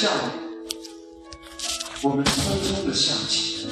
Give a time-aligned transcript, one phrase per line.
[0.00, 0.22] 笑脸，
[2.04, 2.30] 我们匆
[2.62, 3.66] 匆的向前，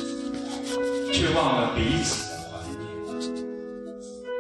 [1.13, 2.77] 却忘了彼此的怀念。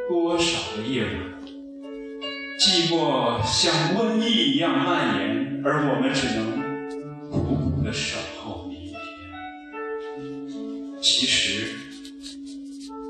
[0.08, 1.14] 多少个夜晚，
[2.58, 6.36] 寂寞像瘟疫一样蔓延，而我们只能
[7.30, 8.98] 苦苦的守候明天。
[11.00, 11.71] 其实，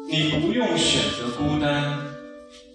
[0.07, 1.99] 你不用选择孤单，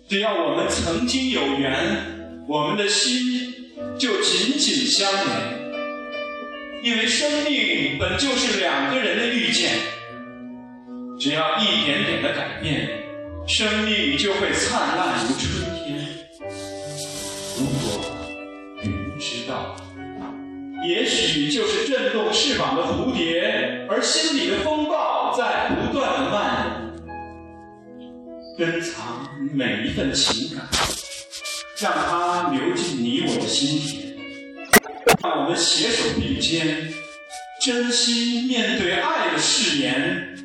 [0.09, 3.53] 只要我们曾经有缘，我们的心。
[3.97, 5.60] 就紧紧相连，
[6.83, 9.71] 因为生命本就是两个人的遇见。
[11.19, 12.89] 只要一点点的改变，
[13.47, 16.07] 生命就会灿烂如春天。
[17.59, 18.01] 如果
[18.81, 19.75] 云知道，
[20.87, 26.91] 也许就是振动翅膀的蝴蝶，而心里的风暴在不断的蔓
[27.99, 28.09] 延，
[28.57, 30.67] 珍藏每一份情感。
[31.79, 34.10] 让它流进你我的心田，
[35.23, 36.91] 让我们携手并肩，
[37.61, 40.35] 真心面对爱的誓言，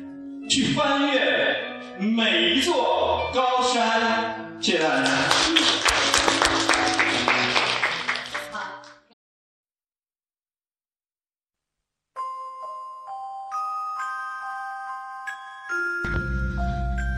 [0.47, 1.55] 去翻越
[1.97, 4.59] 每一座高山。
[4.61, 5.11] 谢谢大家。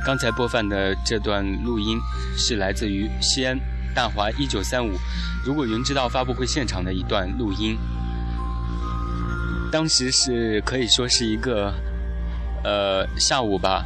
[0.05, 1.99] 刚才播放的这段录音
[2.37, 3.59] 是来自于西安
[3.95, 4.93] 大华一九三五
[5.45, 7.77] 《如果云知道》发布会现场的一段录音。
[9.71, 11.73] 当时是可以说是一个
[12.63, 13.85] 呃下午吧。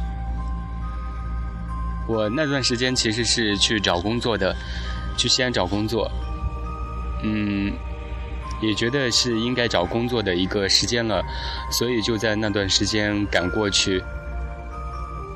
[2.08, 4.54] 我那段时间其实是去找工作的，
[5.16, 6.10] 去西安找工作。
[7.22, 7.72] 嗯，
[8.60, 11.22] 也觉得是应该找工作的一个时间了，
[11.70, 14.02] 所以就在那段时间赶过去。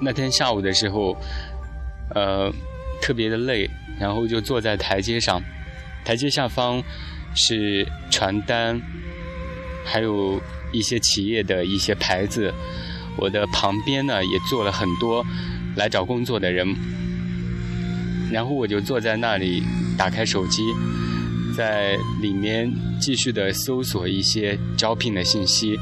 [0.00, 1.16] 那天下午的时候，
[2.14, 2.53] 呃，
[3.00, 3.68] 特别的累，
[3.98, 5.42] 然后就坐在台阶上，
[6.04, 6.82] 台阶下方
[7.34, 8.80] 是传单，
[9.84, 10.41] 还有
[10.72, 12.52] 一些企业的一些牌子。
[13.16, 15.24] 我的旁边呢也坐了很多
[15.76, 16.74] 来找工作的人，
[18.31, 19.62] 然后我就坐在那里，
[19.97, 20.62] 打开手机，
[21.56, 25.78] 在里面继续的搜索一些招聘的信息。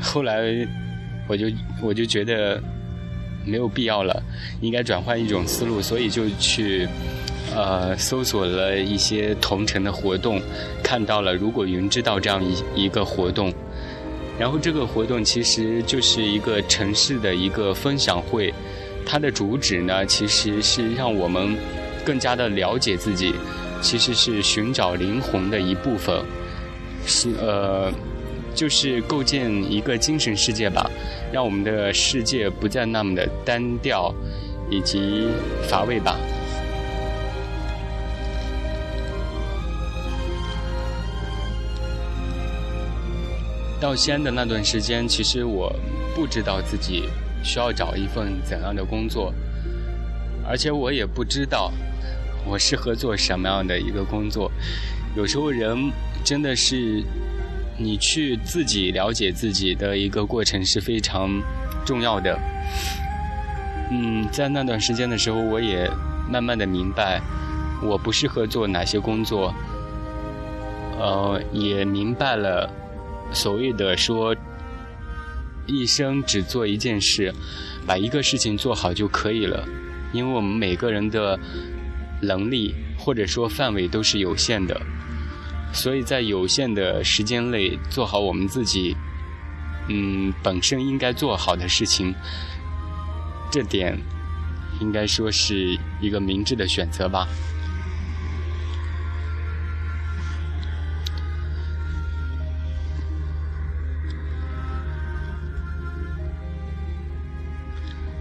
[0.00, 0.66] 后来。
[1.26, 1.46] 我就
[1.80, 2.62] 我就觉得
[3.44, 4.22] 没有必要了，
[4.60, 6.88] 应该转换一种思路，所以就去
[7.54, 10.40] 呃搜索了一些同城的活动，
[10.82, 13.52] 看到了如果云知道这样一一个活动，
[14.38, 18.52] 然后这个活动其实就是一个城市的一个分享会，
[19.04, 21.56] 它的主旨呢其实是让我们
[22.04, 23.34] 更加的了解自己，
[23.80, 26.22] 其实是寻找灵魂的一部分，
[27.06, 27.92] 是呃。
[28.54, 30.88] 就是构建一个精神世界吧，
[31.32, 34.14] 让我们的世界不再那么的单调
[34.70, 35.28] 以及
[35.68, 36.16] 乏味吧。
[43.80, 45.74] 到西安的那段时间，其实我
[46.14, 47.08] 不知道自己
[47.42, 49.34] 需要找一份怎样的工作，
[50.48, 51.72] 而且我也不知道
[52.46, 54.50] 我适合做什么样的一个工作。
[55.16, 55.90] 有时候人
[56.24, 57.02] 真的是。
[57.76, 61.28] 你去自己了解自己的一个过程是非常
[61.84, 62.38] 重要的。
[63.90, 65.90] 嗯，在那段时间的时候，我也
[66.30, 67.20] 慢慢的明白
[67.82, 69.54] 我不适合做哪些工作，
[70.98, 72.70] 呃，也明白了
[73.32, 74.34] 所谓的说
[75.66, 77.34] 一生只做一件事，
[77.86, 79.66] 把一个事情做好就可以了，
[80.12, 81.38] 因为我们每个人的
[82.22, 84.80] 能力或者说范围都是有限的。
[85.74, 88.96] 所以在有限的时间内做好我们自己，
[89.88, 92.14] 嗯，本身应该做好的事情，
[93.50, 94.00] 这点
[94.80, 97.28] 应该说是一个明智的选择吧。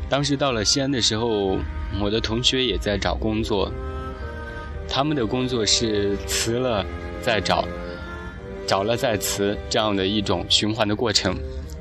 [0.10, 1.58] 当时到了西安的时候，
[2.02, 3.72] 我的同学也在找工作，
[4.90, 6.86] 他们的工作是辞了。
[7.24, 7.66] 再找，
[8.68, 11.34] 找了再辞，这样的一种循环的过程。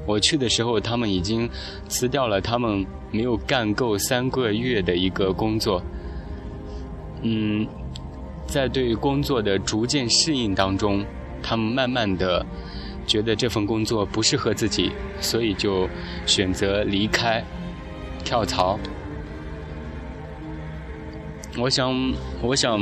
[0.07, 1.51] 我去的时候，他们已经
[1.89, 5.83] 辞掉了他们没有干够三个月的一个工作。
[7.23, 7.67] 嗯，
[8.47, 11.05] 在对工作的逐渐适应当中，
[11.43, 12.47] 他们慢慢的
[13.05, 15.89] 觉得这份工作不适合自己，所以就
[16.25, 17.45] 选择离开，
[18.25, 18.79] 跳槽。
[21.59, 22.81] 我想，我想，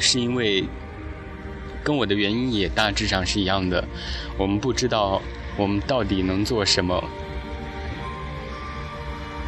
[0.00, 0.64] 是因为。
[1.86, 3.86] 跟我的原因也大致上是一样的，
[4.36, 5.22] 我们不知道
[5.56, 7.00] 我们到底能做什么。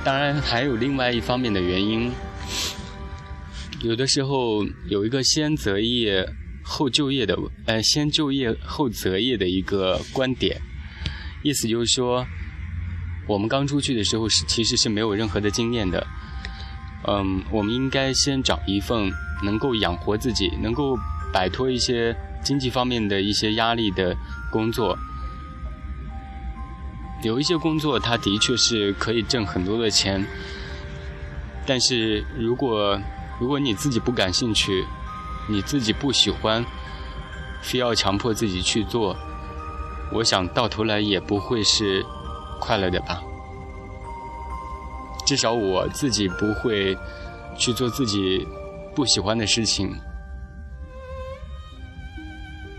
[0.05, 2.12] 当然还有另外一方面的原因，
[3.82, 6.25] 有的时候有一个先择业
[6.62, 7.37] 后就业的，
[7.67, 10.61] 呃，先就业后择业的一个观点，
[11.43, 12.25] 意思就是说，
[13.26, 16.06] 我们刚出去的时候是其实是没有任何的经验的，
[17.05, 19.11] 嗯，我们应该先找一份
[19.43, 20.96] 能够养活自己，能够
[21.32, 24.16] 摆脱一些经济方面的一些压力的
[24.50, 24.98] 工作。
[27.22, 30.25] 有一些工作，它的确是可以挣很多的钱，
[31.66, 32.98] 但是如果
[33.40, 34.84] 如果你自己不感兴趣，
[35.48, 36.64] 你自己不喜欢，
[37.60, 39.16] 非要强迫自己去做，
[40.12, 42.04] 我想到头来也不会是
[42.60, 43.20] 快乐的吧。
[45.26, 46.96] 至少我自己不会
[47.56, 48.46] 去做自己
[48.94, 49.92] 不喜欢的事情。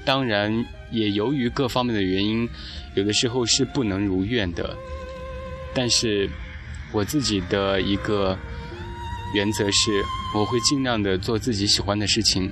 [0.10, 2.50] 当然，也由于各方面的原因。
[2.96, 4.76] 有的时候是不能如愿的，
[5.72, 6.28] 但是
[6.92, 8.36] 我自己的一个
[9.36, 10.04] 原则是，
[10.34, 12.52] 我会尽量的做自己喜欢的事情。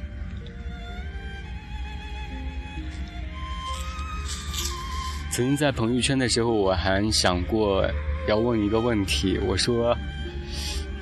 [5.31, 7.83] 曾经在朋友圈的时候，我还想过
[8.27, 9.97] 要问一个问题，我说，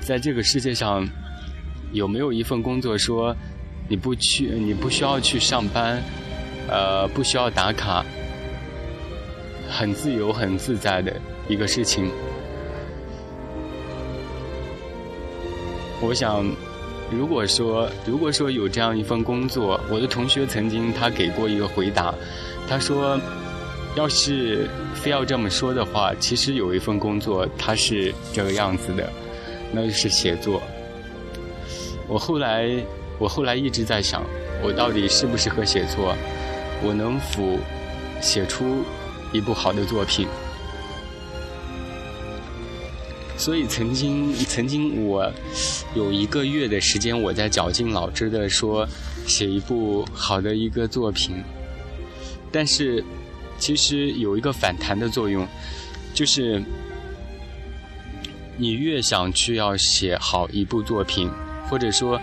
[0.00, 1.06] 在这个世界上，
[1.92, 3.36] 有没有一份工作说
[3.90, 6.02] 你不去，你不需要去上班，
[6.68, 8.04] 呃，不需要打卡？
[9.68, 11.12] 很自由、很自在的
[11.48, 12.10] 一个事情。
[16.00, 16.44] 我想，
[17.10, 22.14] 如果说如果说有这样一份工作，我的同学曾经他给过一个回答，
[22.68, 23.18] 他说，
[23.96, 29.10] 要是非要这么说的话，其实有一份工作它是这个样子的，
[29.72, 30.62] 那就是写作。
[32.06, 32.70] 我后来
[33.18, 34.22] 我后来一直在想，
[34.62, 36.14] 我到底适不适合写作？
[36.82, 37.58] 我能否
[38.20, 38.84] 写出？
[39.32, 40.26] 一部好的作品，
[43.36, 45.30] 所以曾经曾经我
[45.96, 48.86] 有一个月的时间，我在绞尽脑汁的说
[49.26, 51.42] 写一部好的一个作品，
[52.52, 53.04] 但是
[53.58, 55.46] 其实有一个反弹的作用，
[56.14, 56.62] 就是
[58.56, 61.28] 你越想去要写好一部作品，
[61.68, 62.18] 或者说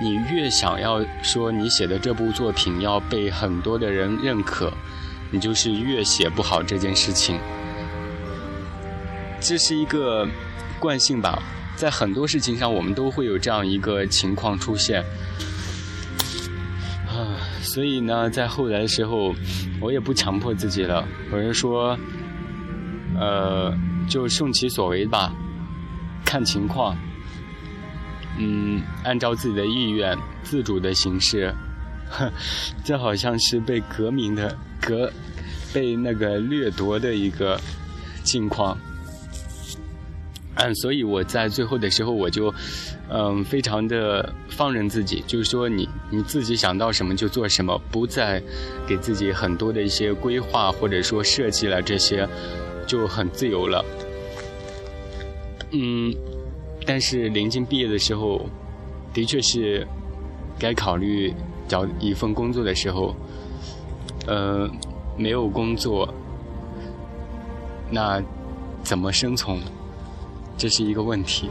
[0.00, 4.72] 你越想要说你写的这部作品要被很多的人认可。
[5.34, 7.38] 你就是越写不好这件事情，
[9.40, 10.28] 这是一个
[10.78, 11.42] 惯性吧，
[11.74, 15.02] 在很多事情上我们都会有这样一个情况出现，
[17.08, 19.34] 啊，所以呢，在后来的时候，
[19.80, 21.98] 我也不强迫自己了，我是说，
[23.18, 23.74] 呃，
[24.06, 25.32] 就顺其所为吧，
[26.26, 26.94] 看情况，
[28.38, 31.54] 嗯，按照自己的意愿，自主的形式。
[32.84, 35.10] 这好像是被革命的革，
[35.72, 37.58] 被那个掠夺的一个
[38.22, 38.76] 境况。
[40.56, 42.52] 嗯，所以我在最后的时候，我就
[43.08, 48.42] 嗯非常的放任自己，就是说你你自己想到什么就做什么，不再
[48.86, 52.28] 给自己很多的一些规划或者说设计了这些，
[52.86, 53.82] 就很自由了。
[55.70, 56.14] 嗯，
[56.86, 58.46] 但是临近毕业的时候，
[59.12, 59.86] 的确是
[60.58, 61.34] 该考虑。
[61.68, 63.16] 找一份工作的时候，
[64.26, 64.68] 呃，
[65.16, 66.12] 没有工作，
[67.88, 68.22] 那
[68.82, 69.58] 怎么生存？
[70.58, 71.48] 这是一个问题。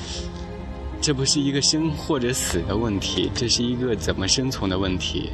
[1.02, 5.30] 这不是一个生或者死的问题，这是一个怎么生存的问题。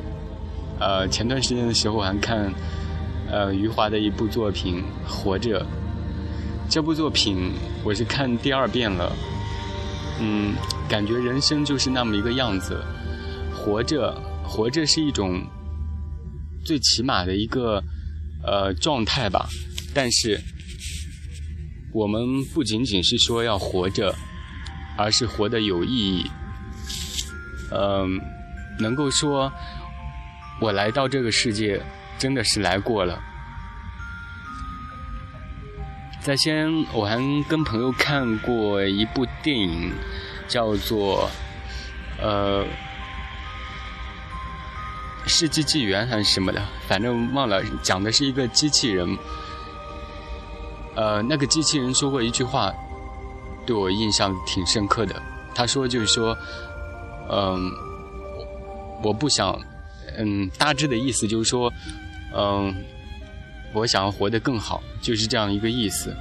[0.80, 2.52] 呃，前段时间的时候我还看，
[3.30, 5.60] 呃，余华的一部作品《活着》。
[6.74, 7.52] 这部作品
[7.84, 9.14] 我是看第二遍了，
[10.20, 10.56] 嗯，
[10.88, 12.84] 感觉人生就是那么一个样子。
[13.54, 14.12] 活着，
[14.42, 15.40] 活着是一种
[16.64, 17.80] 最起码的一个
[18.42, 19.48] 呃状态吧。
[19.94, 20.40] 但是，
[21.92, 24.12] 我们不仅仅是说要活着，
[24.98, 26.28] 而是活得有意义。
[27.70, 28.20] 嗯，
[28.80, 29.52] 能够说，
[30.60, 31.80] 我来到这个世界
[32.18, 33.16] 真的是来过了。
[36.24, 37.18] 在先，我还
[37.50, 39.92] 跟朋友看过一部电影，
[40.48, 41.28] 叫做
[42.18, 42.64] 呃。
[45.26, 47.62] 世纪纪元还是什么的，反正忘了。
[47.82, 49.18] 讲的是一个机器人，
[50.94, 52.72] 呃，那个机器人说过一句话，
[53.66, 55.20] 对我印象挺深刻的。
[55.54, 56.36] 他说就是说，
[57.30, 57.70] 嗯，
[59.02, 59.58] 我不想，
[60.18, 61.72] 嗯，大致的意思就是说，
[62.34, 62.74] 嗯，
[63.74, 66.14] 我想要活得更好，就是这样一个意思。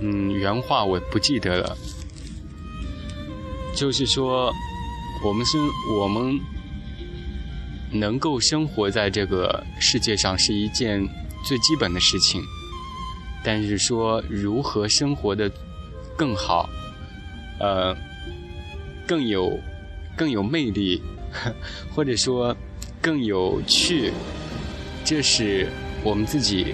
[0.00, 1.76] 嗯，原话我不记得了，
[3.74, 4.52] 就是说，
[5.24, 5.58] 我们是，
[5.98, 6.38] 我们。
[7.92, 11.00] 能够生活在这个世界上是一件
[11.44, 12.42] 最基本的事情，
[13.44, 15.50] 但是说如何生活的
[16.16, 16.68] 更好，
[17.60, 17.96] 呃，
[19.06, 19.58] 更有
[20.16, 21.00] 更有魅力，
[21.94, 22.54] 或者说
[23.00, 24.12] 更有趣，
[25.04, 25.68] 这是
[26.06, 26.72] 我们自己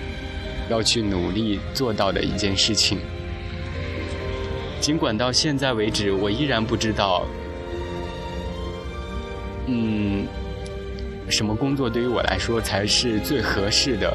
[0.69, 2.99] 要去努力做到的一件事情。
[4.79, 7.27] 尽管到现在为止，我依然不知道，
[9.69, 10.27] 嗯，
[11.31, 14.15] 什么工作对于我来说才是最合适的。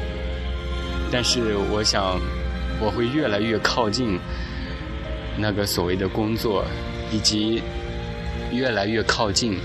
[1.10, 2.20] 但是我想，
[2.80, 4.20] 我会越来越靠近
[5.36, 6.64] 那个所谓的工作，
[7.10, 7.60] 以及
[8.52, 9.58] 越来越靠近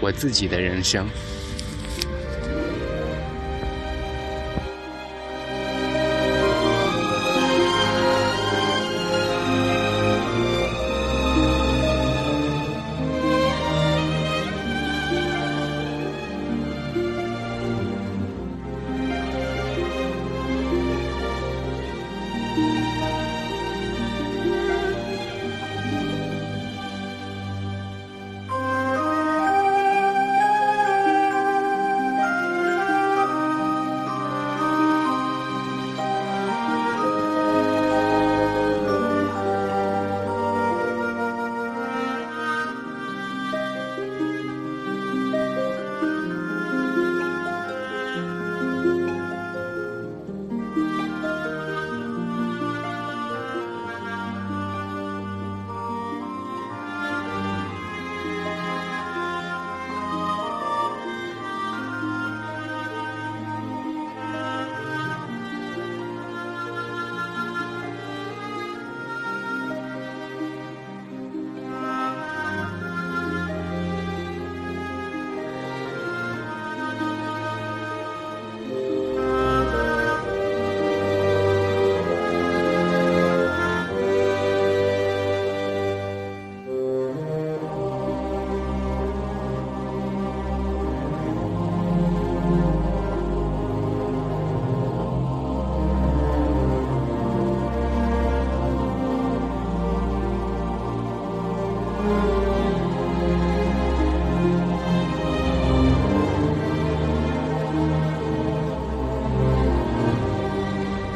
[0.00, 1.06] 我自己的人生。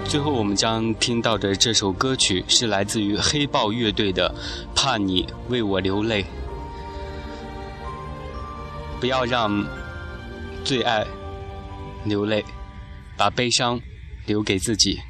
[0.09, 4.33] 最后，我们将听到的这首歌曲是来自于黑豹乐队的
[4.75, 6.23] 《怕你为我流泪》。
[9.01, 9.67] 不要让
[10.65, 11.05] 最爱
[12.05, 12.45] 流泪，
[13.17, 13.81] 把悲伤
[14.27, 15.01] 留给自己。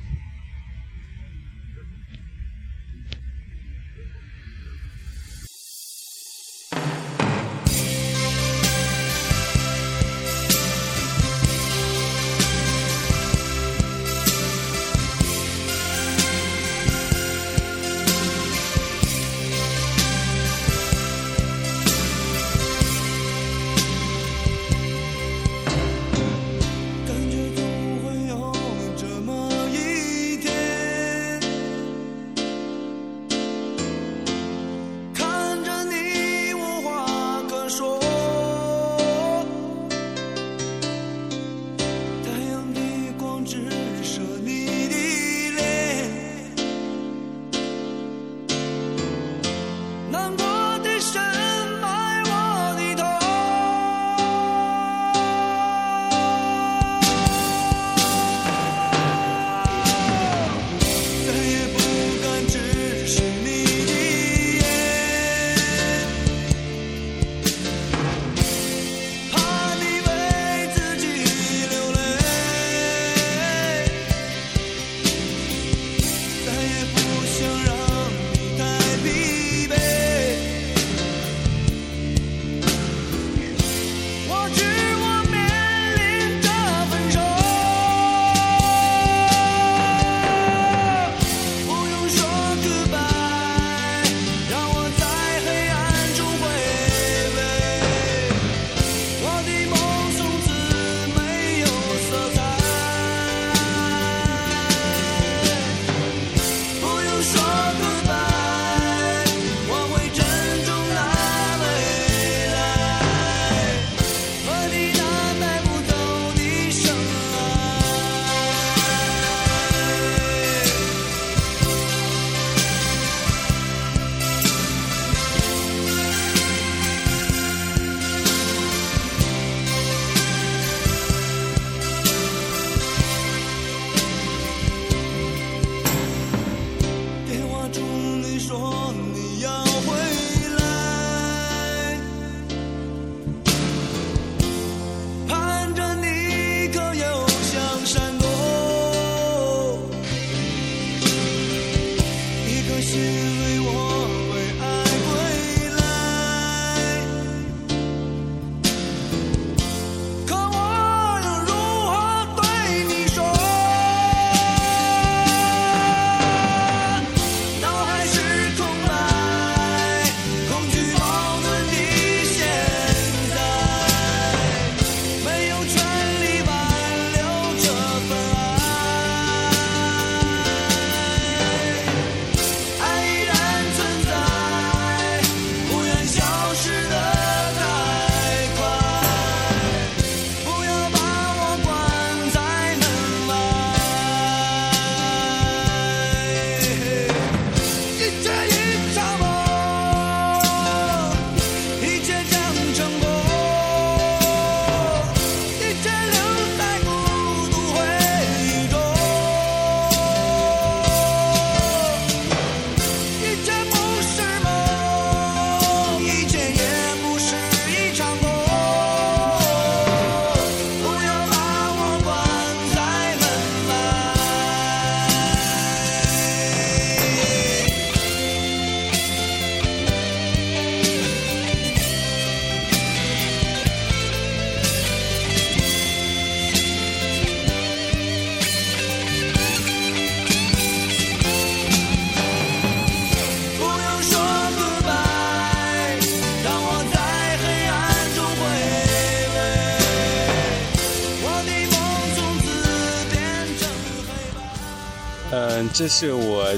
[255.77, 256.51] 这是我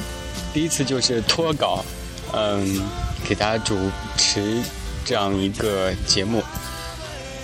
[0.54, 1.84] 第一次就是脱稿，
[2.32, 2.80] 嗯，
[3.28, 3.76] 给大家主
[4.16, 4.62] 持
[5.04, 6.40] 这样一个节目，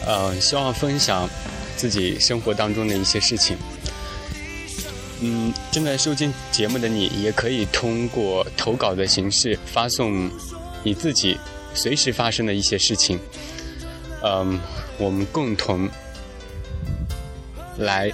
[0.07, 1.29] 呃，希望分享
[1.77, 3.57] 自己生活当中的一些事情。
[5.21, 10.31] 嗯，正在收听节目的你，也可以通过投稿的形式发送
[10.85, 11.37] 你自己
[11.75, 13.19] 随时发生的一些事情，
[14.23, 14.61] 嗯，
[14.97, 15.91] 我们共同
[17.79, 18.13] 来